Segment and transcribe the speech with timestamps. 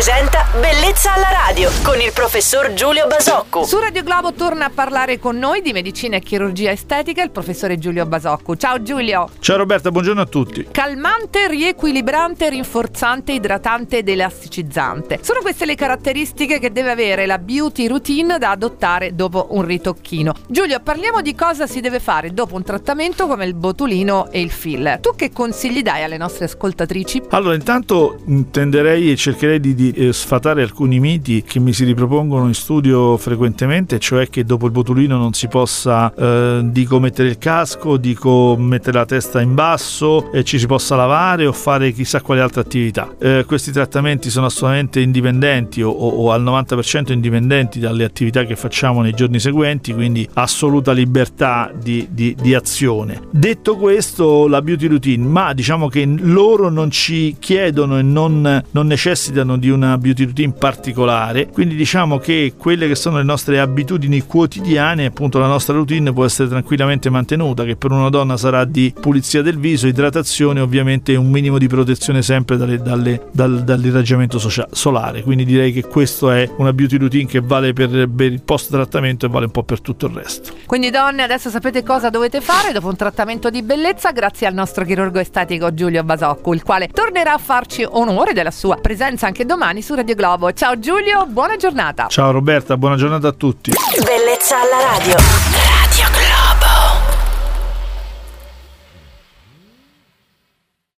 [0.00, 3.64] presenta Bellezza alla radio con il professor Giulio Basocco.
[3.64, 7.78] Su Radio Globo torna a parlare con noi di medicina e chirurgia estetica il professore
[7.78, 8.56] Giulio Basocco.
[8.56, 9.28] Ciao Giulio.
[9.40, 10.68] Ciao Roberta, buongiorno a tutti.
[10.70, 15.18] Calmante, riequilibrante, rinforzante, idratante ed elasticizzante.
[15.20, 20.32] Sono queste le caratteristiche che deve avere la beauty routine da adottare dopo un ritocchino.
[20.48, 24.50] Giulio, parliamo di cosa si deve fare dopo un trattamento come il botulino e il
[24.50, 24.98] filler.
[24.98, 27.24] Tu che consigli dai alle nostre ascoltatrici?
[27.28, 28.18] Allora, intanto
[28.50, 33.16] tenderei e cercherei di, di eh, sfatare alcuni miti che mi si ripropongono in studio
[33.16, 38.56] frequentemente, cioè che dopo il botulino non si possa, eh, dico, mettere il casco, dico,
[38.58, 42.60] mettere la testa in basso e ci si possa lavare o fare chissà quale altra
[42.60, 43.14] attività.
[43.18, 49.02] Eh, questi trattamenti sono assolutamente indipendenti o, o, al 90% indipendenti dalle attività che facciamo
[49.02, 53.20] nei giorni seguenti, quindi assoluta libertà di, di, di azione.
[53.30, 58.86] Detto questo, la beauty routine, ma diciamo che loro non ci chiedono e non, non
[58.86, 64.22] necessitano di una beauty routine particolare, quindi diciamo che quelle che sono le nostre abitudini
[64.26, 68.92] quotidiane, appunto la nostra routine può essere tranquillamente mantenuta, che per una donna sarà di
[68.98, 74.68] pulizia del viso, idratazione, ovviamente un minimo di protezione sempre dalle, dalle, dal, dall'irraggiamento socia-
[74.70, 78.70] solare, quindi direi che questa è una beauty routine che vale per, per il post
[78.70, 80.52] trattamento e vale un po' per tutto il resto.
[80.66, 84.12] Quindi donne adesso sapete cosa dovete fare dopo un trattamento di bellezza?
[84.12, 88.76] Grazie al nostro chirurgo estetico Giulio Basocco, il quale tornerà a farci onore della sua
[88.76, 90.52] presenza anche domani su Radio Globo.
[90.52, 92.08] Ciao Giulio, buona giornata.
[92.08, 93.72] Ciao Roberta, buona giornata a tutti.
[94.04, 95.49] Bellezza alla radio.